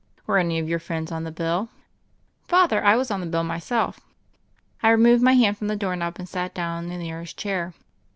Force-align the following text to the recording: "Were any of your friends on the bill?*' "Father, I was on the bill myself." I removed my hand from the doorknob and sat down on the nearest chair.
"Were 0.25 0.39
any 0.39 0.57
of 0.57 0.67
your 0.67 0.79
friends 0.79 1.11
on 1.11 1.25
the 1.25 1.31
bill?*' 1.31 1.69
"Father, 2.47 2.83
I 2.83 2.95
was 2.95 3.11
on 3.11 3.19
the 3.19 3.27
bill 3.27 3.43
myself." 3.43 3.99
I 4.81 4.89
removed 4.89 5.21
my 5.21 5.33
hand 5.33 5.59
from 5.59 5.67
the 5.67 5.75
doorknob 5.75 6.15
and 6.17 6.27
sat 6.27 6.55
down 6.55 6.85
on 6.85 6.89
the 6.89 6.97
nearest 6.97 7.37
chair. 7.37 7.75